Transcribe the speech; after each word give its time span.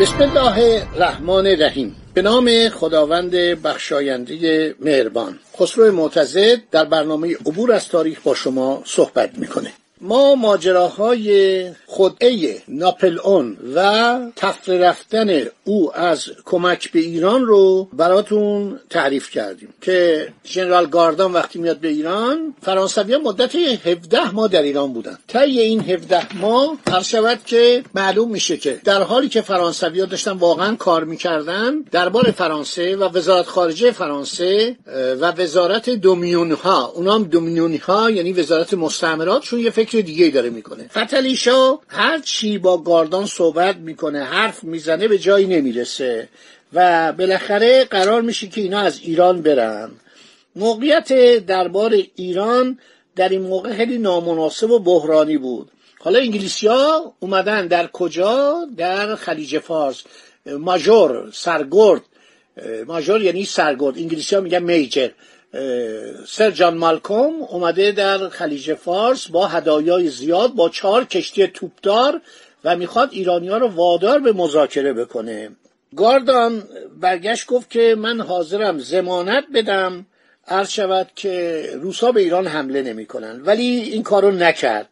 بسم 0.00 0.22
الله 0.22 0.86
الرحمن 0.94 1.46
الرحیم. 1.46 1.96
به 2.14 2.22
نام 2.22 2.68
خداوند 2.68 3.30
بخشاینده 3.30 4.74
مهربان. 4.80 5.38
خسرو 5.60 5.92
معتزد 5.92 6.60
در 6.70 6.84
برنامه 6.84 7.34
عبور 7.34 7.72
از 7.72 7.88
تاریخ 7.88 8.20
با 8.20 8.34
شما 8.34 8.82
صحبت 8.86 9.38
می‌کنه. 9.38 9.72
ما 10.00 10.34
ماجراهای 10.34 11.64
خدعه 11.86 12.62
ناپلئون 12.68 13.56
و 13.74 14.18
تفره 14.36 14.78
رفتن 14.78 15.42
او 15.64 15.96
از 15.96 16.24
کمک 16.44 16.92
به 16.92 16.98
ایران 16.98 17.46
رو 17.46 17.88
براتون 17.92 18.80
تعریف 18.90 19.30
کردیم 19.30 19.68
که 19.80 20.28
ژنرال 20.46 20.86
گاردان 20.86 21.32
وقتی 21.32 21.58
میاد 21.58 21.78
به 21.78 21.88
ایران 21.88 22.54
فرانسوی 22.62 23.16
مدت 23.16 23.54
17 23.54 24.30
ماه 24.30 24.48
در 24.48 24.62
ایران 24.62 24.92
بودن. 24.92 25.18
طی 25.28 25.38
این 25.38 25.80
17 25.80 26.36
ماه 26.36 26.76
هر 26.90 27.02
شود 27.02 27.38
که 27.46 27.84
معلوم 27.94 28.30
میشه 28.30 28.56
که 28.56 28.80
در 28.84 29.02
حالی 29.02 29.28
که 29.28 29.40
فرانسوی 29.40 30.00
ها 30.00 30.06
داشتن 30.06 30.32
واقعا 30.32 30.76
کار 30.76 31.04
می‌کردن 31.04 31.80
دربار 31.80 32.30
فرانسه 32.30 32.96
و 32.96 33.04
وزارت 33.04 33.46
خارجه 33.46 33.90
فرانسه 33.90 34.76
و 35.20 35.32
وزارت 35.32 35.90
دومیون 35.90 36.52
ها 36.52 36.92
اونام 36.94 37.24
دومیون 37.24 37.76
ها 37.76 38.10
یعنی 38.10 38.32
وزارت 38.32 38.74
مستعمرات 38.74 39.42
چون 39.42 39.60
یه 39.60 39.70
فکر 39.70 39.87
دیگه 39.94 40.28
داره 40.30 40.50
می‌کنه. 40.50 40.88
فتلیشا 40.88 41.78
هر 41.88 42.18
چی 42.18 42.58
با 42.58 42.78
گاردان 42.78 43.26
صحبت 43.26 43.76
می‌کنه 43.76 44.24
حرف 44.24 44.64
می‌زنه 44.64 45.08
به 45.08 45.18
جایی 45.18 45.46
نمی‌رسه. 45.46 46.28
و 46.72 47.12
بالاخره 47.12 47.84
قرار 47.84 48.22
میشه 48.22 48.46
که 48.46 48.60
اینا 48.60 48.78
از 48.78 49.00
ایران 49.02 49.42
برن. 49.42 49.90
موقعیت 50.56 51.12
دربار 51.46 51.96
ایران 52.14 52.78
در 53.16 53.28
این 53.28 53.42
موقع 53.42 53.76
خیلی 53.76 53.98
نامناسب 53.98 54.70
و 54.70 54.78
بحرانی 54.78 55.38
بود. 55.38 55.70
حالا 55.98 56.18
انگلیسی 56.18 56.66
ها 56.66 57.14
اومدن 57.20 57.66
در 57.66 57.86
کجا؟ 57.86 58.66
در 58.76 59.14
خلیج 59.14 59.58
فارس. 59.58 60.02
ماژور 60.46 61.30
سرگرد. 61.32 62.02
ماژور 62.86 63.22
یعنی 63.22 63.44
سرگرد. 63.44 63.98
انگلیسی 63.98 64.34
ها 64.34 64.40
میگن 64.40 64.62
میجر. 64.62 65.08
سر 66.26 66.50
جان 66.50 66.76
مالکوم 66.76 67.42
اومده 67.42 67.92
در 67.92 68.28
خلیج 68.28 68.74
فارس 68.74 69.28
با 69.28 69.46
هدایای 69.46 70.08
زیاد 70.08 70.54
با 70.54 70.68
چهار 70.68 71.04
کشتی 71.04 71.46
توپدار 71.46 72.20
و 72.64 72.76
می‌خواد 72.76 73.08
ایرانی 73.12 73.48
ها 73.48 73.56
رو 73.56 73.68
وادار 73.68 74.18
به 74.18 74.32
مذاکره 74.32 74.92
بکنه. 74.92 75.50
گاردان 75.96 76.62
برگشت 77.00 77.46
گفت 77.46 77.70
که 77.70 77.94
من 77.98 78.20
حاضرم 78.20 78.78
زمانت 78.78 79.44
بدم 79.54 80.06
عرض 80.48 80.70
شود 80.70 81.10
که 81.16 81.64
روسا 81.74 82.12
به 82.12 82.20
ایران 82.20 82.46
حمله 82.46 82.82
نمی‌کنن. 82.82 83.40
ولی 83.44 83.64
این 83.64 84.02
کارو 84.02 84.30
نکرد. 84.30 84.88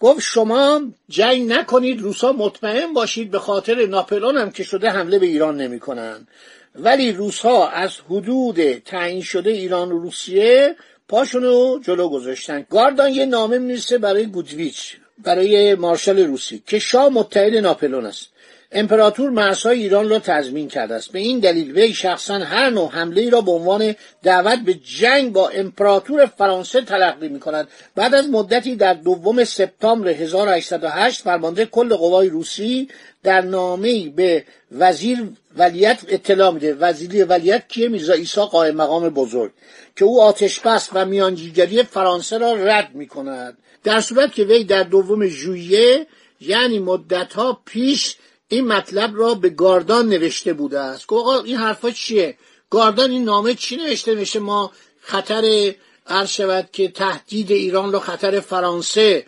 گفت 0.00 0.20
شما 0.20 0.82
جنگ 1.08 1.52
نکنید 1.52 2.00
روسا 2.00 2.32
مطمئن 2.32 2.92
باشید 2.92 3.30
به 3.30 3.38
خاطر 3.38 3.86
ناپلون 3.86 4.36
هم 4.36 4.50
که 4.50 4.62
شده 4.62 4.90
حمله 4.90 5.18
به 5.18 5.26
ایران 5.26 5.56
نمی‌کنن. 5.56 6.26
ولی 6.74 7.12
روسها 7.12 7.68
از 7.68 7.96
حدود 8.10 8.72
تعیین 8.78 9.22
شده 9.22 9.50
ایران 9.50 9.92
و 9.92 9.98
روسیه 9.98 10.76
پاشونو 11.08 11.78
جلو 11.78 12.08
گذاشتن. 12.08 12.66
گاردان 12.70 13.10
یه 13.10 13.26
نامه 13.26 13.58
می‌رسه 13.58 13.98
برای 13.98 14.26
گودویچ 14.26 14.96
برای 15.18 15.74
مارشال 15.74 16.18
روسی 16.18 16.62
که 16.66 16.78
شاه 16.78 17.08
متحد 17.08 17.54
ناپلون 17.54 18.06
است. 18.06 18.28
امپراتور 18.72 19.30
مرزهای 19.30 19.82
ایران 19.82 20.08
را 20.08 20.18
تضمین 20.18 20.68
کرده 20.68 20.94
است. 20.94 21.12
به 21.12 21.18
این 21.18 21.38
دلیل 21.38 21.78
وی 21.78 21.94
شخصا 21.94 22.34
هر 22.34 22.70
نوع 22.70 22.90
حمله 22.90 23.20
ای 23.20 23.30
را 23.30 23.40
به 23.40 23.50
عنوان 23.50 23.94
دعوت 24.22 24.58
به 24.58 24.74
جنگ 24.74 25.32
با 25.32 25.48
امپراتور 25.48 26.26
فرانسه 26.26 26.80
تلقی 26.80 27.28
می 27.28 27.40
کند 27.40 27.68
بعد 27.94 28.14
از 28.14 28.28
مدتی 28.28 28.76
در 28.76 28.94
دوم 28.94 29.44
سپتامبر 29.44 30.08
1808 30.08 31.22
فرمانده 31.22 31.66
کل 31.66 31.96
قوای 31.96 32.28
روسی 32.28 32.88
در 33.22 33.40
نامه 33.40 34.08
به 34.08 34.44
وزیر 34.72 35.28
ولیت 35.56 36.00
اطلاع 36.08 36.50
میده. 36.50 36.74
وزیر 36.74 37.26
ولیت 37.28 37.68
کیه؟ 37.68 37.88
میرزا 37.88 38.12
عیسی 38.12 38.40
قائم 38.40 38.76
مقام 38.76 39.08
بزرگ. 39.08 39.52
که 39.96 40.04
او 40.04 40.22
آتش 40.22 40.60
بس 40.60 40.88
و 40.92 41.04
میانجیگری 41.04 41.82
فرانسه 41.82 42.38
را 42.38 42.54
رد 42.54 42.90
می 42.94 43.06
کند 43.06 43.58
در 43.84 44.00
صورت 44.00 44.34
که 44.34 44.44
وی 44.44 44.64
در 44.64 44.82
دوم 44.82 45.26
ژوئیه 45.26 46.06
یعنی 46.40 46.78
مدتها 46.78 47.60
پیش 47.64 48.16
این 48.52 48.66
مطلب 48.66 49.10
را 49.14 49.34
به 49.34 49.48
گاردان 49.48 50.08
نوشته 50.08 50.52
بوده 50.52 50.80
است. 50.80 51.08
که 51.08 51.14
آقا 51.14 51.40
این 51.40 51.56
حرفا 51.56 51.90
چیه؟ 51.90 52.36
گاردان 52.70 53.10
این 53.10 53.24
نامه 53.24 53.54
چی 53.54 53.76
نوشته 53.76 54.14
نوشته 54.14 54.38
ما 54.38 54.72
خطر 55.00 55.74
عرض 56.06 56.28
شود 56.28 56.68
که 56.72 56.88
تهدید 56.88 57.52
ایران 57.52 57.92
را 57.92 58.00
خطر 58.00 58.40
فرانسه 58.40 59.26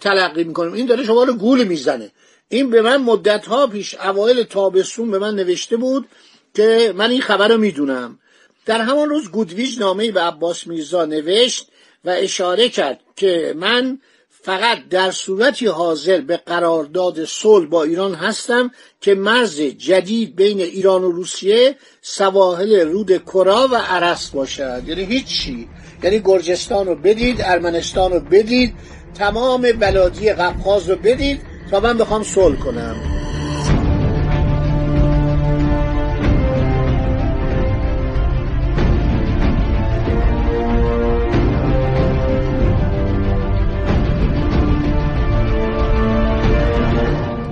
تلقی 0.00 0.44
می‌کنیم. 0.44 0.72
این 0.72 0.86
داره 0.86 1.04
شما 1.04 1.24
رو 1.24 1.32
گول 1.32 1.64
می‌زنه. 1.64 2.10
این 2.48 2.70
به 2.70 2.82
من 2.82 2.96
مدت 2.96 3.46
ها 3.46 3.66
پیش 3.66 3.94
اوایل 3.94 4.42
تابستون 4.42 5.10
به 5.10 5.18
من 5.18 5.34
نوشته 5.34 5.76
بود 5.76 6.08
که 6.54 6.92
من 6.96 7.10
این 7.10 7.20
خبر 7.20 7.48
رو 7.48 7.58
می‌دونم. 7.58 8.18
در 8.66 8.80
همان 8.80 9.08
روز 9.08 9.30
گودویج 9.30 9.78
نامه 9.78 10.10
به 10.10 10.20
عباس 10.20 10.66
میرزا 10.66 11.04
نوشت 11.04 11.68
و 12.04 12.10
اشاره 12.10 12.68
کرد 12.68 13.00
که 13.16 13.54
من 13.56 14.00
فقط 14.42 14.78
در 14.90 15.10
صورتی 15.10 15.66
حاضر 15.66 16.20
به 16.20 16.36
قرارداد 16.36 17.24
صلح 17.24 17.68
با 17.68 17.82
ایران 17.82 18.14
هستم 18.14 18.70
که 19.00 19.14
مرز 19.14 19.60
جدید 19.60 20.36
بین 20.36 20.60
ایران 20.60 21.04
و 21.04 21.10
روسیه 21.10 21.76
سواحل 22.02 22.88
رود 22.88 23.24
کرا 23.24 23.68
و 23.72 23.76
عرس 23.76 24.30
باشد. 24.30 24.82
یعنی 24.86 25.04
هیچی. 25.04 25.68
یعنی 26.02 26.20
گرجستان 26.24 26.86
رو 26.86 26.94
بدید 26.94 27.42
ارمنستان 27.44 28.12
رو 28.12 28.20
بدید 28.20 28.74
تمام 29.14 29.62
بلادی 29.62 30.32
قفقاز 30.32 30.90
رو 30.90 30.96
بدید 30.96 31.40
تا 31.70 31.80
من 31.80 31.98
بخوام 31.98 32.22
صلح 32.22 32.58
کنم. 32.58 33.19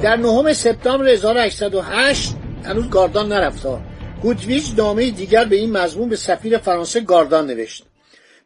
در 0.08 0.16
نهم 0.16 0.52
سپتامبر 0.52 1.08
1808 1.08 2.34
هنوز 2.64 2.90
گاردان 2.90 3.32
نرفتا 3.32 3.80
گودویچ 4.22 4.64
نامه 4.76 5.10
دیگر 5.10 5.44
به 5.44 5.56
این 5.56 5.72
مضمون 5.72 6.08
به 6.08 6.16
سفیر 6.16 6.58
فرانسه 6.58 7.00
گاردان 7.00 7.46
نوشت. 7.46 7.84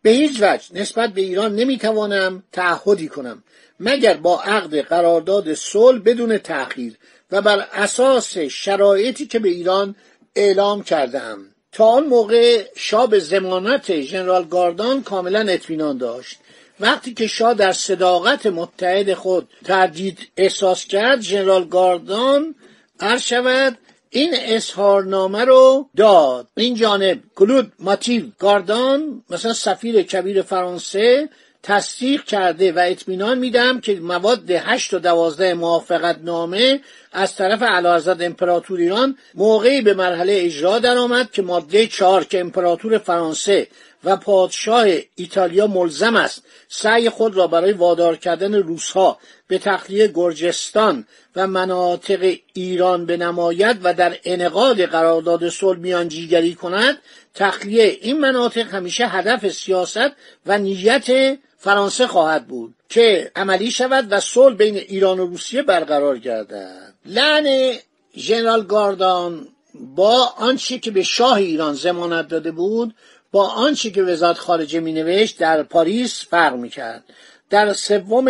به 0.03 0.11
هیچ 0.11 0.43
وجه 0.43 0.65
نسبت 0.75 1.11
به 1.13 1.21
ایران 1.21 1.57
نمی‌توانم 1.57 2.43
تعهدی 2.53 3.09
کنم 3.09 3.43
مگر 3.81 4.15
با 4.15 4.43
عقد 4.43 4.81
قرارداد 4.81 5.55
صلح 5.55 5.99
بدون 5.99 6.39
تأخیر 6.39 6.95
و 7.33 7.43
بر 7.43 7.67
اساس 7.73 8.39
شرایطی 8.39 9.27
که 9.27 9.39
به 9.39 9.49
ایران 9.49 9.95
اعلام 10.37 10.83
کردم 10.83 11.39
تا 11.73 11.85
آن 11.85 12.07
موقع 12.07 12.65
شاه 12.77 13.07
به 13.07 13.19
زمانت 13.19 14.01
ژنرال 14.01 14.45
گاردان 14.45 15.03
کاملا 15.03 15.41
اطمینان 15.53 15.99
داشت. 15.99 16.39
وقتی 16.81 17.15
که 17.15 17.27
شاه 17.27 17.55
در 17.55 17.73
صداقت 17.73 18.47
متحد 18.47 19.15
خود 19.15 19.49
تردید 19.65 20.19
احساس 20.37 20.85
کرد 20.85 21.21
ژنرال 21.21 21.69
گاردان 21.69 22.55
عرض 23.01 23.23
شود 23.23 23.79
این 24.11 24.35
اظهارنامه 24.35 25.45
رو 25.45 25.89
داد. 25.97 26.49
این 26.57 26.75
جانب 26.75 27.21
کلود 27.35 27.73
ماتیو 27.79 28.25
گاردان 28.39 29.23
مثلا 29.31 29.53
سفیر 29.53 30.03
کبیر 30.03 30.43
فرانسه 30.43 31.29
تصدیق 31.63 32.25
کرده 32.25 32.73
و 32.73 32.79
اطمینان 32.79 33.39
میدم 33.39 33.81
که 33.81 34.01
مواد 34.01 34.51
هشت 34.51 34.95
و 34.95 34.99
دوازده 34.99 35.55
موافقت 35.55 36.19
نامه 36.23 36.81
از 37.13 37.37
طرف 37.37 37.63
اعلیحضرت 37.63 38.21
امپراتور 38.21 38.81
ایران 38.81 39.19
موقعی 39.35 39.81
به 39.81 39.95
مرحله 39.95 40.33
اجرا 40.37 40.79
درآمد 40.79 41.31
که 41.31 41.43
ماده 41.43 41.87
چهار 41.87 42.25
که 42.25 42.41
امپراتور 42.41 42.99
فرانسه 42.99 43.69
و 44.05 44.17
پادشاه 44.17 44.87
ایتالیا 45.15 45.67
ملزم 45.67 46.17
است 46.17 46.43
سعی 46.69 47.11
خود 47.11 47.37
را 47.37 47.47
برای 47.47 47.73
وادار 47.73 48.17
کردن 48.17 48.55
روسها 48.55 49.19
به 49.49 49.59
تخلیه 49.59 50.11
گرجستان 50.15 51.07
و 51.37 51.47
مناطق 51.47 52.37
ایران 52.53 53.07
بنماید 53.07 53.77
و 53.83 53.95
در 53.95 54.17
انعقاد 54.25 54.85
قرارداد 54.85 55.49
صلح 55.49 55.79
میانجیگری 55.79 56.55
کند 56.55 56.99
تخلیه 57.35 57.99
این 58.01 58.21
مناطق 58.21 58.75
همیشه 58.75 59.07
هدف 59.07 59.49
سیاست 59.49 60.11
و 60.47 60.59
نیت 60.59 61.39
فرانسه 61.63 62.07
خواهد 62.07 62.47
بود 62.47 62.75
که 62.89 63.33
عملی 63.37 63.71
شود 63.71 64.07
و 64.11 64.21
صلح 64.21 64.57
بین 64.57 64.77
ایران 64.77 65.21
و 65.21 65.27
روسیه 65.27 65.63
برقرار 65.63 66.19
گردد. 66.19 66.95
لعن 67.07 67.75
ژنرال 68.17 68.63
گاردان 68.67 69.49
با 69.75 70.35
آنچه 70.37 70.79
که 70.79 70.91
به 70.91 71.03
شاه 71.03 71.37
ایران 71.37 71.75
زمانت 71.75 72.29
داده 72.29 72.51
بود 72.51 72.95
با 73.33 73.49
آنچه 73.49 73.91
که 73.91 74.03
وزارت 74.03 74.39
خارجه 74.39 74.81
می 74.81 74.93
نوشت 74.93 75.39
در 75.39 75.63
پاریس 75.63 76.27
فرق 76.31 76.55
می 76.55 76.69
کرد 76.69 77.05
در 77.51 77.73
سوم 77.73 78.29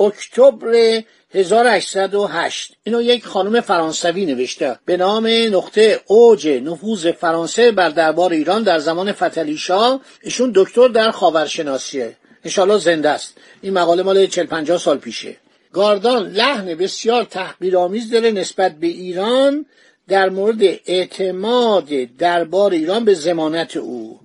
اکتبر 0.00 1.02
1808 1.34 2.76
اینو 2.84 3.02
یک 3.02 3.26
خانم 3.26 3.60
فرانسوی 3.60 4.26
نوشته. 4.26 4.78
به 4.84 4.96
نام 4.96 5.26
نقطه 5.26 6.00
اوج 6.06 6.48
نفوذ 6.48 7.06
فرانسه 7.06 7.72
بر 7.72 7.88
دربار 7.88 8.32
ایران 8.32 8.62
در 8.62 8.78
زمان 8.78 9.12
فتلیشا 9.12 10.00
ایشون 10.22 10.52
دکتر 10.54 10.88
در 10.88 11.10
خاورشناسیه. 11.10 12.16
انشالله 12.44 12.78
زنده 12.78 13.08
است. 13.08 13.34
این 13.62 13.72
مقاله 13.72 14.02
مال 14.02 14.26
40 14.26 14.46
50 14.46 14.78
سال 14.78 14.98
پیشه. 14.98 15.36
گاردان 15.72 16.28
لحن 16.28 16.74
بسیار 16.74 17.24
تحقیرآمیز 17.24 18.10
داره 18.10 18.30
نسبت 18.30 18.72
به 18.72 18.86
ایران 18.86 19.66
در 20.08 20.28
مورد 20.28 20.62
اعتماد 20.86 21.88
دربار 22.18 22.72
ایران 22.72 23.04
به 23.04 23.14
زمانت 23.14 23.76
او. 23.76 24.20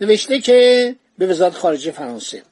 نوشته 0.00 0.40
که 0.40 0.94
به 1.18 1.26
وزارت 1.26 1.54
خارجه 1.54 1.90
فرانسه. 1.90 2.42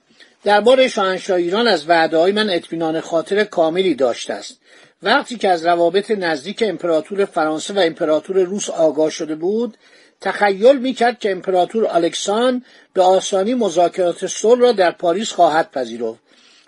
دربار 0.45 0.89
شاهنشاه 0.89 1.37
ایران 1.37 1.69
از 1.69 1.89
وعده 1.89 2.17
های 2.17 2.33
من 2.33 2.51
اطمینان 2.51 3.01
خاطر 3.01 3.45
کاملی 3.45 3.95
داشته 3.95 4.35
است. 4.35 4.59
وقتی 5.03 5.37
که 5.37 5.49
از 5.49 5.67
روابط 5.67 6.11
نزدیک 6.11 6.65
امپراتور 6.67 7.25
فرانسه 7.25 7.75
و 7.75 7.79
امپراتور 7.79 8.43
روس 8.43 8.71
آگاه 8.71 9.11
شده 9.11 9.35
بود 9.35 9.77
تخیل 10.21 10.79
می‌کرد 10.79 11.19
که 11.19 11.31
امپراتور 11.31 11.87
الکسان 11.91 12.65
به 12.95 13.03
آسانی 13.03 13.55
مذاکرات 13.55 14.27
صلح 14.27 14.61
را 14.61 14.73
در 14.73 14.91
پاریس 14.91 15.33
خواهد 15.33 15.71
پذیرفت. 15.71 16.21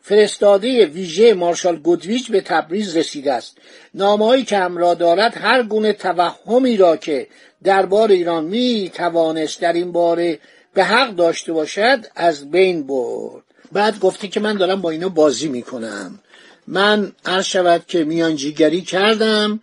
فرستاده 0.03 0.87
ویژه 0.87 1.35
مارشال 1.35 1.77
گودویچ 1.77 2.31
به 2.31 2.41
تبریز 2.41 2.97
رسیده 2.97 3.33
است. 3.33 3.59
نامهایی 3.95 4.45
که 4.45 4.59
همراه 4.59 4.95
دارد 4.95 5.37
هر 5.37 5.63
گونه 5.63 5.93
توهمی 5.93 6.77
را 6.77 6.97
که 6.97 7.27
دربار 7.65 8.11
ایران 8.11 8.45
می 8.45 8.91
توانست 8.95 9.61
در 9.61 9.73
این 9.73 9.93
باره 9.93 10.39
به 10.75 10.85
حق 10.85 11.11
داشته 11.11 11.53
باشد 11.53 12.07
از 12.17 12.51
بین 12.51 12.87
برد. 12.87 13.43
بعد 13.73 13.99
گفته 13.99 14.29
که 14.29 14.41
من 14.41 14.57
دارم 14.57 14.81
با 14.81 14.91
اینا 14.91 15.09
بازی 15.09 15.49
می‌کنم. 15.49 16.19
من 16.67 17.13
عرض 17.27 17.45
شود 17.45 17.85
که 17.87 18.05
میانجیگری 18.05 18.81
کردم 18.81 19.61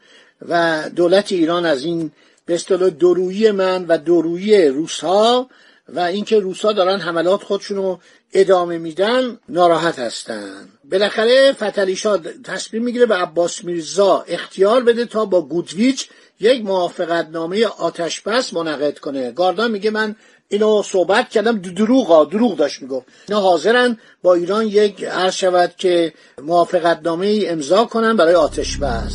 و 0.50 0.84
دولت 0.96 1.32
ایران 1.32 1.66
از 1.66 1.84
این 1.84 2.12
به 2.48 2.54
اصطلاح 2.54 2.90
درویی 2.90 3.52
من 3.52 3.86
و 3.86 3.98
درویی 3.98 4.68
روسها 4.68 5.50
و 5.90 6.00
اینکه 6.00 6.40
روسها 6.40 6.72
دارن 6.72 7.00
حملات 7.00 7.44
خودشونو 7.44 7.98
ادامه 8.34 8.78
میدن 8.78 9.40
ناراحت 9.50 10.00
هستن. 10.00 10.70
بالاخره 10.92 11.54
فتلیشا 11.54 12.18
تصمیم 12.44 12.84
می‌گیره 12.84 13.06
به 13.06 13.16
عباس 13.16 13.64
میرزا 13.64 14.26
اختیار 14.28 14.84
بده 14.84 15.06
تا 15.06 15.26
با 15.26 15.42
گودویچ 15.42 16.10
یک 16.40 16.66
موافقت 16.66 17.30
نامه 17.30 17.66
آتش 17.66 18.22
بس 18.22 18.54
منعقد 18.54 19.00
کنه. 19.00 19.32
گاردان 19.32 19.72
میگه 19.72 19.92
من 19.92 20.16
اینو 20.50 20.84
صحبت 20.84 21.30
کردم 21.30 21.58
دروغ 21.58 22.30
دروغ 22.30 22.58
داشت 22.58 22.82
می‌گفت. 22.82 23.06
اینا 23.30 23.42
حاضرن 23.42 23.98
با 24.24 24.34
ایران 24.34 24.68
یک 24.68 25.04
عرض 25.04 25.34
شود 25.34 25.74
که 25.78 26.14
موافقت 26.44 27.00
نامه 27.04 27.44
امضا 27.48 27.86
کنن 27.86 28.18
برای 28.18 28.36
آتش 28.36 28.78
بس 28.78 29.14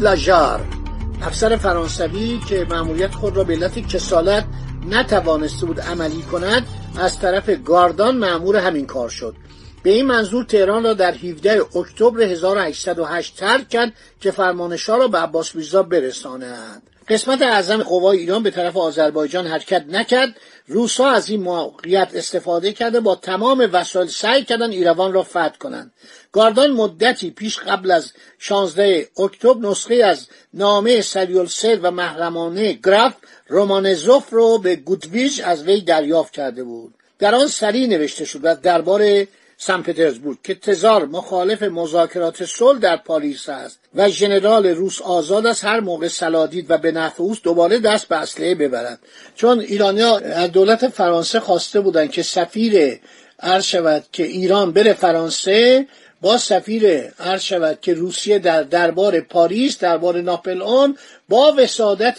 لاژار 0.00 0.60
افسر 1.22 1.56
فرانسوی 1.56 2.40
که 2.48 2.66
مأموریت 2.70 3.14
خود 3.14 3.36
را 3.36 3.44
به 3.44 3.54
علت 3.54 3.78
کسالت 3.88 4.44
نتوانسته 4.88 5.66
بود 5.66 5.80
عملی 5.80 6.22
کند 6.22 6.66
از 6.98 7.18
طرف 7.18 7.50
گاردان 7.64 8.16
مأمور 8.16 8.56
همین 8.56 8.86
کار 8.86 9.08
شد. 9.08 9.34
به 9.82 9.90
این 9.90 10.06
منظور 10.06 10.44
تهران 10.44 10.84
را 10.84 10.94
در 10.94 11.14
17 11.14 11.62
اکتبر 11.76 12.22
1808 12.22 13.36
ترک 13.36 13.68
کرد 13.68 13.92
که 14.20 14.30
فرمانشاه 14.30 14.98
را 14.98 15.08
به 15.08 15.18
عباس 15.18 15.54
میرزا 15.54 15.82
برساند. 15.82 16.82
قسمت 17.08 17.42
اعظم 17.42 17.82
قوای 17.82 18.18
ایران 18.18 18.42
به 18.42 18.50
طرف 18.50 18.76
آذربایجان 18.76 19.46
حرکت 19.46 19.84
نکرد. 19.88 20.36
روسا 20.66 21.10
از 21.10 21.30
این 21.30 21.42
موقعیت 21.42 22.10
استفاده 22.14 22.72
کرده 22.72 23.00
با 23.00 23.14
تمام 23.14 23.68
وسایل 23.72 24.08
سعی 24.08 24.44
کردن 24.44 24.70
ایروان 24.70 25.12
را 25.12 25.22
فتح 25.22 25.56
کنند. 25.60 25.92
گاردان 26.32 26.70
مدتی 26.70 27.30
پیش 27.30 27.58
قبل 27.58 27.90
از 27.90 28.12
16 28.38 29.08
اکتبر 29.18 29.68
نسخه 29.68 29.94
از 29.94 30.28
نامه 30.54 31.00
سریولسر 31.00 31.78
و 31.82 31.90
محرمانه 31.90 32.72
گراف 32.72 33.14
رومانزوف 33.48 34.30
رو 34.30 34.58
به 34.58 34.76
گودویج 34.76 35.40
از 35.44 35.64
وی 35.64 35.80
دریافت 35.80 36.32
کرده 36.32 36.64
بود. 36.64 36.94
در 37.18 37.34
آن 37.34 37.46
سریع 37.46 37.86
نوشته 37.86 38.24
شد 38.24 38.40
و 38.42 38.54
درباره 38.54 39.28
سن 39.62 39.82
پترزبورگ 39.82 40.38
که 40.44 40.54
تزار 40.54 41.06
مخالف 41.06 41.62
مذاکرات 41.62 42.44
صلح 42.44 42.78
در 42.78 42.96
پاریس 42.96 43.48
است 43.48 43.78
و 43.94 44.08
ژنرال 44.08 44.66
روس 44.66 45.02
آزاد 45.02 45.46
است 45.46 45.64
هر 45.64 45.80
موقع 45.80 46.08
سلادید 46.08 46.70
و 46.70 46.78
به 46.78 46.92
نفع 46.92 47.22
اوست 47.22 47.44
دوباره 47.44 47.78
دست 47.78 48.08
به 48.08 48.16
اسلحه 48.16 48.54
ببرد. 48.54 48.98
چون 49.36 49.60
ایرانیا 49.60 50.16
از 50.18 50.52
دولت 50.52 50.88
فرانسه 50.88 51.40
خواسته 51.40 51.80
بودند 51.80 52.10
که 52.10 52.22
سفیر 52.22 53.00
عرض 53.40 53.64
شود 53.64 54.04
که 54.12 54.22
ایران 54.22 54.72
بره 54.72 54.92
فرانسه 54.92 55.86
با 56.20 56.38
سفیر 56.38 57.12
عرض 57.20 57.42
شود 57.42 57.78
که 57.80 57.94
روسیه 57.94 58.38
در 58.38 58.62
دربار 58.62 59.20
پاریس 59.20 59.78
دربار 59.78 60.20
ناپل 60.20 60.62
اون 60.62 60.98
با 61.28 61.54
وسادت 61.58 62.18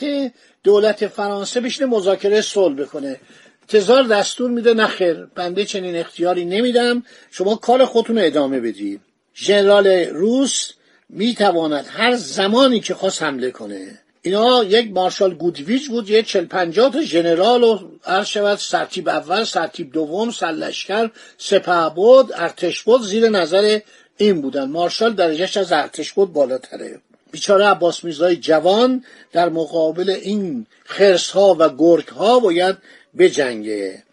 دولت 0.63 1.07
فرانسه 1.07 1.61
بشینه 1.61 1.89
مذاکره 1.89 2.41
صلح 2.41 2.75
بکنه. 2.75 3.19
تزار 3.67 4.03
دستور 4.03 4.49
میده. 4.49 4.73
نخیر 4.73 5.13
بنده 5.35 5.65
چنین 5.65 5.95
اختیاری 5.95 6.45
نمیدم. 6.45 7.03
شما 7.31 7.55
کار 7.55 7.85
خودتون 7.85 8.17
رو 8.17 8.25
ادامه 8.25 8.59
بدید 8.59 9.01
ژنرال 9.35 9.87
روس 9.87 10.71
می‌تواند 11.09 11.85
هر 11.89 12.15
زمانی 12.15 12.79
که 12.79 12.93
خواست 12.93 13.23
حمله 13.23 13.51
کنه. 13.51 14.00
اینا 14.23 14.63
یک 14.63 14.91
مارشال 14.91 15.33
گودویچ 15.33 15.89
بود 15.89 16.09
یه 16.09 16.23
چل 16.23 16.45
پنجاه 16.45 16.93
تا 16.93 17.01
ژنرال 17.01 17.63
و 17.63 17.79
عرض 18.05 18.27
شود 18.27 18.57
سرتیب 18.57 19.09
اول 19.09 19.43
سرتیب 19.43 19.91
دوم 19.91 20.31
سرلشکر 20.31 21.09
سپه 21.37 21.89
بود 21.95 22.31
ارتش 22.35 22.83
بود 22.83 23.01
زیر 23.01 23.29
نظر 23.29 23.79
این 24.17 24.41
بودن. 24.41 24.69
مارشال 24.69 25.13
درجهش 25.13 25.57
از 25.57 25.71
ارتش 25.71 26.13
بود 26.13 26.33
بالاتره. 26.33 27.01
بیچاره 27.31 27.65
عباس 27.65 28.03
میرزای 28.03 28.35
جوان 28.35 29.03
در 29.31 29.49
مقابل 29.49 30.09
این 30.09 30.65
خرس 30.85 31.29
ها 31.29 31.55
و 31.59 31.69
گرگ 31.69 32.07
ها 32.07 32.39
باید 32.39 32.77
بجنگه. 33.17 34.03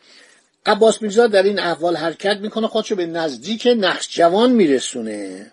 عباس 0.67 1.03
میرزا 1.03 1.27
در 1.27 1.43
این 1.43 1.59
احوال 1.59 1.97
حرکت 1.97 2.37
می‌کنه 2.37 2.67
خودشو 2.67 2.97
به 2.97 3.07
نزدیک 3.07 3.69
نقش 3.77 4.09
جوان 4.11 4.53
میرسونه. 4.53 5.53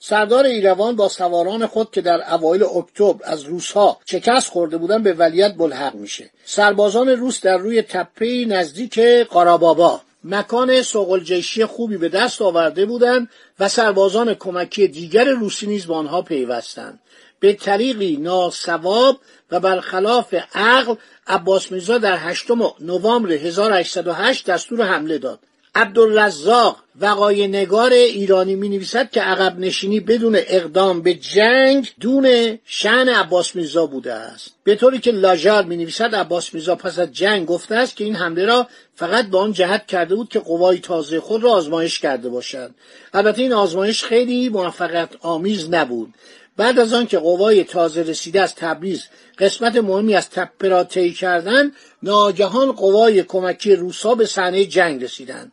سردار 0.00 0.44
ایروان 0.44 0.96
با 0.96 1.08
سواران 1.08 1.66
خود 1.66 1.90
که 1.90 2.00
در 2.00 2.34
اوایل 2.34 2.62
اکتبر 2.62 3.24
از 3.24 3.42
روسها 3.42 3.98
شکست 4.06 4.50
خورده 4.50 4.76
بودن 4.76 5.02
به 5.02 5.12
ولیت 5.12 5.54
ملحق 5.56 5.94
میشه. 5.94 6.30
سربازان 6.44 7.08
روس 7.08 7.40
در 7.40 7.56
روی 7.56 7.82
تپه 7.82 8.44
نزدیک 8.48 8.98
قرابابا 9.30 10.00
مکان 10.24 10.82
سوقلجیشی 10.82 11.64
خوبی 11.64 11.96
به 11.96 12.08
دست 12.08 12.42
آورده 12.42 12.86
بودند 12.86 13.28
و 13.60 13.68
سربازان 13.68 14.34
کمکی 14.34 14.88
دیگر 14.88 15.24
روسی 15.24 15.66
نیز 15.66 15.86
با 15.86 15.96
آنها 15.96 16.22
پیوستند. 16.22 17.00
به 17.40 17.52
طریقی 17.52 18.16
ناسواب 18.16 19.18
و 19.50 19.60
برخلاف 19.60 20.34
عقل 20.54 20.94
عباس 21.26 21.72
میرزا 21.72 21.98
در 21.98 22.16
هشتم 22.16 22.72
نوامبر 22.80 23.32
1808 23.32 24.46
دستور 24.46 24.82
حمله 24.82 25.18
داد. 25.18 25.38
عبدالرزاق 25.76 26.76
وقای 27.00 27.48
نگار 27.48 27.92
ایرانی 27.92 28.54
می 28.54 28.68
نویسد 28.68 29.10
که 29.10 29.20
عقب 29.20 29.58
نشینی 29.58 30.00
بدون 30.00 30.36
اقدام 30.46 31.02
به 31.02 31.14
جنگ 31.14 31.92
دون 32.00 32.58
شعن 32.64 33.08
عباس 33.08 33.56
میرزا 33.56 33.86
بوده 33.86 34.12
است. 34.12 34.50
به 34.64 34.74
طوری 34.74 34.98
که 34.98 35.10
لاجار 35.10 35.64
می 35.64 35.76
نویسد 35.76 36.14
عباس 36.14 36.54
میرزا 36.54 36.74
پس 36.74 36.98
از 36.98 37.12
جنگ 37.12 37.46
گفته 37.46 37.74
است 37.74 37.96
که 37.96 38.04
این 38.04 38.16
حمله 38.16 38.44
را 38.44 38.66
فقط 38.94 39.26
به 39.26 39.38
آن 39.38 39.52
جهت 39.52 39.86
کرده 39.86 40.14
بود 40.14 40.28
که 40.28 40.38
قوای 40.38 40.78
تازه 40.78 41.20
خود 41.20 41.44
را 41.44 41.50
آزمایش 41.50 41.98
کرده 41.98 42.28
باشد. 42.28 42.70
البته 43.14 43.42
این 43.42 43.52
آزمایش 43.52 44.04
خیلی 44.04 44.48
موفقیت 44.48 45.10
آمیز 45.20 45.70
نبود. 45.70 46.14
بعد 46.56 46.78
از 46.78 46.92
آن 46.92 47.06
که 47.06 47.18
قوای 47.18 47.64
تازه 47.64 48.02
رسیده 48.02 48.40
از 48.40 48.54
تبریز 48.54 49.04
قسمت 49.38 49.76
مهمی 49.76 50.14
از 50.14 50.30
تپه 50.30 50.84
طی 50.84 51.12
کردند 51.12 51.72
ناگهان 52.02 52.72
قوای 52.72 53.22
کمکی 53.22 53.76
روسا 53.76 54.14
به 54.14 54.26
صحنه 54.26 54.64
جنگ 54.64 55.04
رسیدند. 55.04 55.52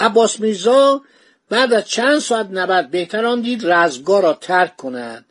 عباس 0.00 0.40
میرزا 0.40 1.02
بعد 1.48 1.72
از 1.72 1.84
چند 1.84 2.18
ساعت 2.18 2.48
نبرد 2.50 2.90
بهتر 2.90 3.36
دید 3.36 3.66
رزمگاه 3.66 4.22
را 4.22 4.32
ترک 4.32 4.76
کند. 4.76 5.24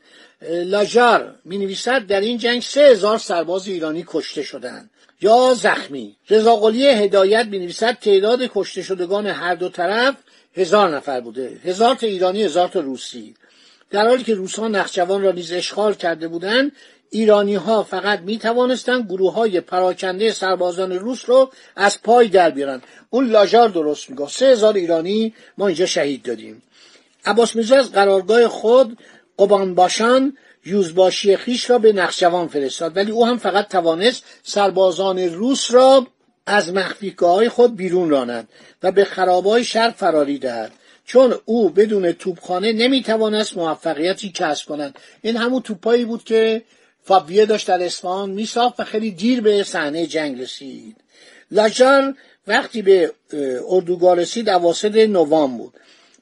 لاجار 0.50 1.36
می 1.46 1.77
در 2.08 2.22
این 2.22 2.38
جنگ 2.38 2.62
سه 2.62 2.82
هزار 2.82 3.17
سرباز 3.17 3.67
ایرانی 3.67 4.03
کشته 4.08 4.43
شدند. 4.43 4.89
یا 5.22 5.53
زخمی. 5.53 6.15
رضاقلی 6.29 6.88
هدایت 6.88 7.46
می 7.46 7.74
تعداد 7.74 8.39
کشته 8.55 8.82
شدگان 8.82 9.27
هر 9.27 9.55
دو 9.55 9.70
طرف 9.70 10.15
هزار 10.55 10.96
نفر 10.96 11.22
بوده. 11.22 11.60
هزار 11.65 11.96
تا 11.96 12.08
ایرانی 12.08 12.43
هزار 12.43 12.67
تا 12.67 12.79
روسی. 12.79 13.36
در 13.93 14.07
حالی 14.07 14.23
که 14.23 14.35
روسها 14.35 14.67
نخجوان 14.67 15.21
را 15.21 15.31
نیز 15.31 15.51
اشغال 15.51 15.93
کرده 15.93 16.27
بودند 16.27 16.71
ایرانی 17.09 17.55
ها 17.55 17.83
فقط 17.83 18.19
می 18.19 18.38
توانستند 18.38 19.05
گروه 19.05 19.33
های 19.33 19.62
پراکنده 19.62 20.31
سربازان 20.31 20.91
روس 20.91 21.29
رو 21.29 21.51
از 21.75 22.01
پای 22.01 22.27
در 22.27 22.50
بیارن 22.50 22.81
اون 23.09 23.29
لاژار 23.29 23.69
درست 23.69 24.09
میگه 24.09 24.27
سه 24.27 24.45
هزار 24.45 24.73
ایرانی 24.73 25.33
ما 25.57 25.67
اینجا 25.67 25.85
شهید 25.85 26.23
دادیم. 26.23 26.63
عباس 27.25 27.55
میرزا 27.55 27.77
از 27.77 27.91
قرارگاه 27.91 28.47
خود 28.47 28.97
قبان 29.39 29.75
باشان 29.75 30.38
یوزباشی 30.65 31.38
خیش 31.38 31.69
را 31.69 31.77
به 31.77 31.93
نخجوان 31.93 32.47
فرستاد. 32.47 32.97
ولی 32.97 33.12
او 33.12 33.25
هم 33.25 33.38
فقط 33.38 33.67
توانست 33.67 34.23
سربازان 34.43 35.19
روس 35.19 35.71
را 35.71 36.07
از 36.45 36.73
مخفیگاه 36.73 37.50
خود 37.50 37.75
بیرون 37.75 38.09
راند 38.09 38.50
و 38.83 38.91
به 38.91 39.05
خرابای 39.05 39.63
شهر 39.63 39.91
فراری 39.91 40.38
دهد. 40.38 40.71
چون 41.05 41.36
او 41.45 41.69
بدون 41.69 42.12
توپخانه 42.12 42.74
نمی‌توانست 42.74 43.57
موفقیتی 43.57 44.31
کسب 44.36 44.67
کند. 44.67 45.00
این 45.22 45.38
همون 45.38 45.62
توپایی 45.62 46.05
بود 46.05 46.24
که 46.24 46.62
فابیه 47.03 47.45
داشت 47.45 47.67
در 47.67 47.83
اصفهان 47.83 48.29
میساخت 48.29 48.79
و 48.79 48.83
خیلی 48.83 49.12
دیر 49.12 49.41
به 49.41 49.63
صحنه 49.63 50.07
جنگ 50.07 50.41
رسید. 50.41 50.95
لاجار 51.51 52.13
وقتی 52.48 52.81
به 52.81 53.12
اردوگاه 53.67 54.15
رسید 54.15 54.50
اواسط 54.50 54.95
نوام 54.95 55.57
بود. 55.57 55.74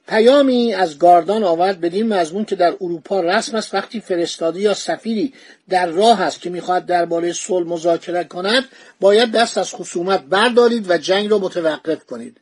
پیامی 0.08 0.74
از 0.74 0.98
گاردان 0.98 1.44
آورد 1.44 1.80
بدین 1.80 2.08
مضمون 2.08 2.44
که 2.44 2.56
در 2.56 2.74
اروپا 2.80 3.20
رسم 3.20 3.56
است 3.56 3.74
وقتی 3.74 4.00
فرستاده 4.00 4.60
یا 4.60 4.74
سفیری 4.74 5.32
در 5.68 5.86
راه 5.86 6.20
است 6.20 6.40
که 6.40 6.50
می‌خواهد 6.50 6.86
درباره 6.86 7.32
صلح 7.32 7.66
مذاکره 7.66 8.24
کند 8.24 8.64
باید 9.00 9.32
دست 9.32 9.58
از 9.58 9.74
خصومت 9.74 10.22
بردارید 10.22 10.90
و 10.90 10.98
جنگ 10.98 11.30
را 11.30 11.38
متوقف 11.38 12.04
کنید. 12.04 12.36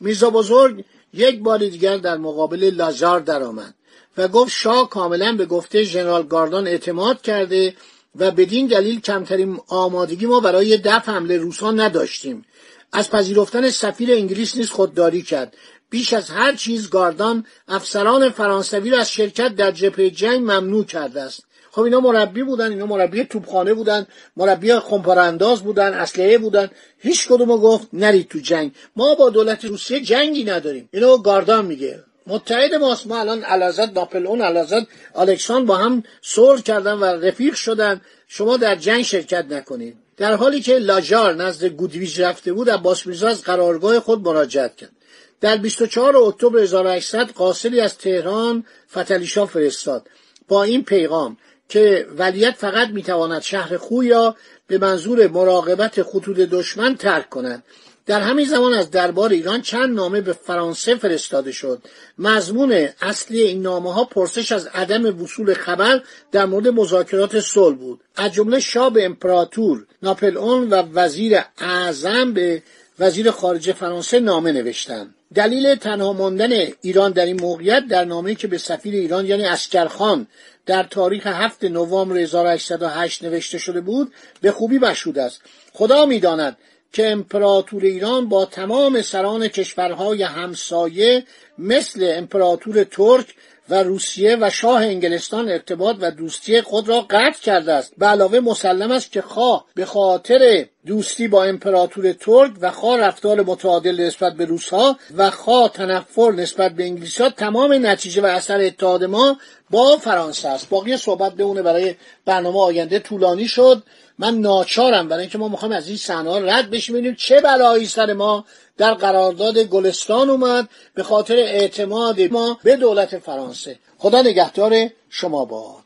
میرزا 0.00 0.30
بزرگ 0.30 0.84
یک 1.12 1.40
بار 1.40 1.58
دیگر 1.58 1.96
در 1.96 2.16
مقابل 2.16 2.70
لازار 2.74 3.20
درآمد 3.20 3.74
و 4.16 4.28
گفت 4.28 4.52
شاه 4.52 4.90
کاملا 4.90 5.32
به 5.32 5.46
گفته 5.46 5.82
ژنرال 5.82 6.22
گاردان 6.22 6.66
اعتماد 6.66 7.22
کرده 7.22 7.74
و 8.16 8.30
بدین 8.30 8.66
دلیل 8.66 9.00
کمترین 9.00 9.60
آمادگی 9.68 10.26
ما 10.26 10.40
برای 10.40 10.76
دفع 10.76 11.12
حمله 11.12 11.36
روسان 11.36 11.80
نداشتیم. 11.80 12.44
از 12.92 13.10
پذیرفتن 13.10 13.70
سفیر 13.70 14.12
انگلیس 14.12 14.56
نیز 14.56 14.70
خودداری 14.70 15.22
کرد. 15.22 15.56
بیش 15.90 16.12
از 16.12 16.30
هر 16.30 16.54
چیز 16.54 16.90
گاردان 16.90 17.46
افسران 17.68 18.30
فرانسوی 18.30 18.90
را 18.90 18.98
از 18.98 19.10
شرکت 19.10 19.54
در 19.54 19.70
جبهه 19.70 20.10
جنگ 20.10 20.40
ممنوع 20.40 20.84
کرده 20.84 21.22
است. 21.22 21.44
خب 21.74 21.82
اینا 21.82 22.00
مربی 22.00 22.42
بودن 22.42 22.70
اینا 22.70 22.86
مربی 22.86 23.24
توپخانه 23.24 23.74
بودن 23.74 24.06
مربی 24.36 24.78
خمپارانداز 24.78 25.62
بودن 25.62 25.94
اسلحه 25.94 26.38
بودن. 26.38 26.70
هیچ 26.98 27.28
کدومو 27.28 27.58
گفت 27.58 27.88
نرید 27.92 28.28
تو 28.28 28.38
جنگ. 28.38 28.72
ما 28.96 29.14
با 29.14 29.30
دولت 29.30 29.64
روسیه 29.64 30.00
جنگی 30.00 30.44
نداریم. 30.44 30.88
اینو 30.92 31.18
گاردان 31.18 31.66
میگه. 31.66 32.04
متحد 32.26 32.74
ماست 32.74 33.06
ما 33.06 33.20
الان 33.20 33.42
علازت 33.42 33.92
ناپلئون 33.92 34.40
علازت 34.40 34.86
الکسان 35.14 35.66
با 35.66 35.76
هم 35.76 36.02
صلح 36.22 36.60
کردن 36.60 36.92
و 36.92 37.04
رفیق 37.04 37.54
شدن. 37.54 38.00
شما 38.28 38.56
در 38.56 38.76
جنگ 38.76 39.02
شرکت 39.02 39.44
نکنید. 39.50 39.96
در 40.16 40.34
حالی 40.34 40.60
که 40.60 40.78
لاجار 40.78 41.34
نزد 41.34 41.64
گودویج 41.64 42.20
رفته 42.20 42.52
بود 42.52 42.70
عباس 42.70 43.06
میرزا 43.06 43.28
از 43.28 43.42
قرارگاه 43.42 44.00
خود 44.00 44.20
مراجعت 44.20 44.76
کرد. 44.76 44.92
در 45.40 45.56
24 45.56 46.16
اکتبر 46.16 46.58
1800 46.58 47.30
قاصدی 47.30 47.80
از 47.80 47.98
تهران 47.98 48.64
فتلیشا 48.90 49.46
فرستاد. 49.46 50.06
با 50.48 50.62
این 50.62 50.84
پیغام 50.84 51.36
که 51.68 52.06
ولیت 52.18 52.54
فقط 52.54 52.88
می‌تواند 52.88 53.42
شهر 53.42 53.76
خویا 53.76 54.36
به 54.66 54.78
منظور 54.78 55.28
مراقبت 55.28 56.02
خطوط 56.02 56.36
دشمن 56.36 56.96
ترک 56.96 57.28
کند. 57.28 57.64
در 58.06 58.20
همین 58.20 58.46
زمان 58.46 58.74
از 58.74 58.90
دربار 58.90 59.30
ایران 59.30 59.62
چند 59.62 59.94
نامه 59.94 60.20
به 60.20 60.32
فرانسه 60.32 60.94
فرستاده 60.94 61.52
شد. 61.52 61.82
مضمون 62.18 62.88
اصلی 63.00 63.42
این 63.42 63.62
نامه 63.62 63.94
ها 63.94 64.04
پرسش 64.04 64.52
از 64.52 64.66
عدم 64.66 65.22
وصول 65.22 65.54
خبر 65.54 66.02
در 66.32 66.46
مورد 66.46 66.68
مذاکرات 66.68 67.40
صلح 67.40 67.76
بود. 67.76 68.00
از 68.16 68.32
جمله 68.32 68.60
شاه 68.60 68.90
به 68.90 69.04
امپراتور 69.04 69.86
ناپلئون 70.02 70.68
و 70.70 70.82
وزیر 70.94 71.40
اعظم 71.58 72.32
به 72.32 72.62
وزیر 73.02 73.30
خارجه 73.30 73.72
فرانسه 73.72 74.20
نامه 74.20 74.52
نوشتند 74.52 75.14
دلیل 75.34 75.74
تنها 75.74 76.12
ماندن 76.12 76.52
ایران 76.82 77.12
در 77.12 77.24
این 77.24 77.40
موقعیت 77.40 77.86
در 77.88 78.04
نامه 78.04 78.34
که 78.34 78.46
به 78.48 78.58
سفیر 78.58 78.94
ایران 78.94 79.26
یعنی 79.26 79.44
اسکرخان 79.44 80.26
در 80.66 80.82
تاریخ 80.82 81.26
7 81.26 81.64
نوامبر 81.64 82.16
1808 82.16 83.24
نوشته 83.24 83.58
شده 83.58 83.80
بود 83.80 84.12
به 84.40 84.52
خوبی 84.52 84.78
مشهود 84.78 85.18
است. 85.18 85.40
خدا 85.72 86.06
می‌داند 86.06 86.56
که 86.92 87.10
امپراتور 87.10 87.82
ایران 87.82 88.28
با 88.28 88.44
تمام 88.44 89.02
سران 89.02 89.48
کشورهای 89.48 90.22
همسایه 90.22 91.24
مثل 91.58 92.12
امپراتور 92.16 92.84
ترک 92.84 93.26
و 93.72 93.74
روسیه 93.74 94.36
و 94.40 94.50
شاه 94.50 94.82
انگلستان 94.82 95.48
ارتباط 95.48 95.96
و 96.00 96.10
دوستی 96.10 96.60
خود 96.60 96.88
را 96.88 97.00
قطع 97.00 97.40
کرده 97.42 97.72
است. 97.72 97.92
به 97.98 98.06
علاوه 98.06 98.40
مسلم 98.40 98.90
است 98.90 99.12
که 99.12 99.22
خواه 99.22 99.64
به 99.74 99.84
خاطر 99.84 100.66
دوستی 100.86 101.28
با 101.28 101.44
امپراتور 101.44 102.12
ترک 102.12 102.52
و 102.60 102.70
خواه 102.70 103.00
رفتار 103.00 103.42
متعادل 103.42 104.00
نسبت 104.00 104.34
به 104.34 104.44
روسها 104.44 104.98
و 105.16 105.30
خواه 105.30 105.68
تنفر 105.68 106.32
نسبت 106.36 106.72
به 106.72 106.84
انگلیسها 106.84 107.30
تمام 107.30 107.86
نتیجه 107.86 108.22
و 108.22 108.26
اثر 108.26 108.60
اتحاد 108.60 109.04
ما 109.04 109.38
با 109.70 109.96
فرانسه 109.96 110.48
است. 110.48 110.68
باقی 110.68 110.96
صحبت 110.96 111.32
بمونه 111.32 111.62
برای 111.62 111.94
برنامه 112.24 112.60
آینده 112.60 112.98
طولانی 112.98 113.48
شد. 113.48 113.82
من 114.18 114.34
ناچارم 114.34 115.08
برای 115.08 115.20
اینکه 115.20 115.38
ما 115.38 115.48
می‌خوایم 115.48 115.74
از 115.74 115.88
این 115.88 115.96
صحنه 115.96 116.52
رد 116.52 116.70
بشیم. 116.70 116.94
ببینیم 116.94 117.14
چه 117.14 117.40
بلایی 117.40 117.86
سر 117.86 118.12
ما 118.12 118.44
در 118.78 118.94
قرارداد 118.94 119.58
گلستان 119.58 120.30
اومد 120.30 120.68
به 120.94 121.02
خاطر 121.02 121.36
اعتماد 121.36 122.20
ما 122.20 122.58
به 122.64 122.76
دولت 122.76 123.18
فرانسه. 123.18 123.78
خدا 123.98 124.22
نگهدار 124.22 124.90
شما 125.10 125.44
باد. 125.44 125.82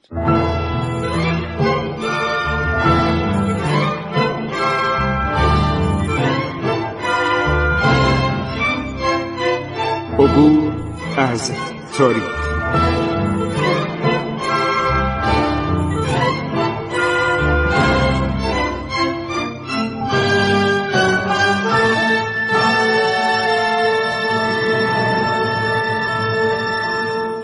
عبور 10.18 10.73
از 11.16 11.52
تاریخ. 11.99 12.46